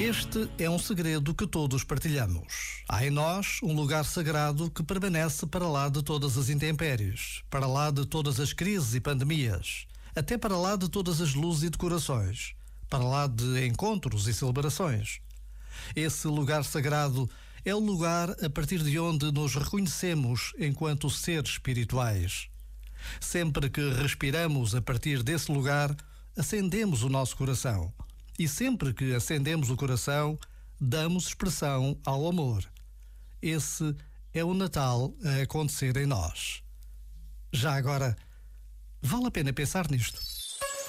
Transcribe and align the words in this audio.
Este 0.00 0.50
é 0.58 0.68
um 0.68 0.78
segredo 0.78 1.32
que 1.32 1.46
todos 1.46 1.84
partilhamos. 1.84 2.82
Há 2.88 3.06
em 3.06 3.10
nós 3.10 3.60
um 3.62 3.72
lugar 3.72 4.04
sagrado 4.04 4.68
que 4.68 4.82
permanece 4.82 5.46
para 5.46 5.68
lá 5.68 5.88
de 5.88 6.02
todas 6.02 6.36
as 6.36 6.48
intempéries, 6.48 7.44
para 7.48 7.64
lá 7.68 7.92
de 7.92 8.04
todas 8.04 8.40
as 8.40 8.52
crises 8.52 8.94
e 8.94 9.00
pandemias, 9.00 9.86
até 10.14 10.36
para 10.36 10.58
lá 10.58 10.74
de 10.74 10.88
todas 10.88 11.20
as 11.20 11.34
luzes 11.34 11.62
e 11.62 11.70
decorações, 11.70 12.54
para 12.90 13.04
lá 13.04 13.28
de 13.28 13.66
encontros 13.66 14.26
e 14.26 14.34
celebrações. 14.34 15.20
Esse 15.94 16.26
lugar 16.26 16.64
sagrado 16.64 17.30
é 17.64 17.72
o 17.72 17.78
lugar 17.78 18.30
a 18.44 18.50
partir 18.50 18.82
de 18.82 18.98
onde 18.98 19.30
nos 19.30 19.54
reconhecemos 19.54 20.54
enquanto 20.58 21.08
seres 21.08 21.50
espirituais. 21.50 22.48
Sempre 23.20 23.70
que 23.70 23.92
respiramos 23.92 24.74
a 24.74 24.82
partir 24.82 25.22
desse 25.22 25.52
lugar, 25.52 25.96
acendemos 26.36 27.04
o 27.04 27.08
nosso 27.08 27.36
coração 27.36 27.94
e 28.38 28.48
sempre 28.48 28.92
que 28.92 29.14
acendemos 29.14 29.70
o 29.70 29.76
coração, 29.76 30.38
damos 30.80 31.28
expressão 31.28 31.98
ao 32.04 32.26
amor. 32.28 32.64
Esse 33.40 33.94
é 34.32 34.42
o 34.42 34.54
Natal 34.54 35.14
a 35.24 35.42
acontecer 35.42 35.96
em 35.96 36.06
nós. 36.06 36.62
Já 37.52 37.74
agora, 37.74 38.16
vale 39.00 39.26
a 39.26 39.30
pena 39.30 39.52
pensar 39.52 39.88
nisto. 39.90 40.20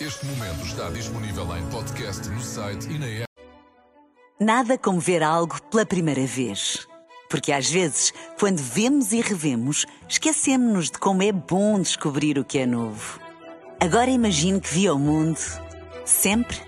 Este 0.00 0.26
momento 0.26 0.64
está 0.64 0.90
disponível 0.90 1.56
em 1.56 1.68
podcast 1.70 2.28
no 2.28 2.40
site 2.40 2.88
e 2.88 2.98
na 2.98 3.06
app. 3.06 3.28
Nada 4.40 4.78
como 4.78 5.00
ver 5.00 5.22
algo 5.22 5.60
pela 5.64 5.84
primeira 5.84 6.26
vez. 6.26 6.86
Porque 7.28 7.52
às 7.52 7.68
vezes, 7.68 8.12
quando 8.38 8.58
vemos 8.58 9.12
e 9.12 9.20
revemos, 9.20 9.84
esquecemos-nos 10.08 10.90
de 10.90 10.98
como 10.98 11.22
é 11.22 11.30
bom 11.30 11.80
descobrir 11.80 12.38
o 12.38 12.44
que 12.44 12.58
é 12.58 12.66
novo. 12.66 13.20
Agora 13.80 14.10
imagine 14.10 14.60
que 14.60 14.72
viu 14.72 14.94
o 14.94 14.98
mundo 14.98 15.38
sempre 16.04 16.67